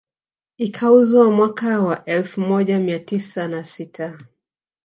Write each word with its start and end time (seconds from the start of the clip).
Ikauzwa 0.57 1.31
mwaka 1.31 1.81
wa 1.83 2.05
elfu 2.05 2.41
moja 2.41 2.79
mia 2.79 2.99
tisa 2.99 3.47
na 3.47 3.65
sita 3.65 4.19